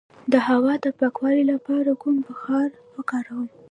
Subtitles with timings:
[0.31, 3.47] د هوا د پاکوالي لپاره کوم بخار وکاروم؟